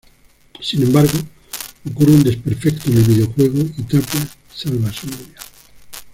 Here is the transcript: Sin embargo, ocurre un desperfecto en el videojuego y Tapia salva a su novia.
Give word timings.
Sin 0.59 0.81
embargo, 0.81 1.15
ocurre 1.87 2.09
un 2.13 2.23
desperfecto 2.23 2.89
en 2.89 2.97
el 2.97 3.03
videojuego 3.03 3.59
y 3.61 3.83
Tapia 3.83 4.27
salva 4.51 4.89
a 4.89 4.93
su 4.93 5.05
novia. 5.05 5.37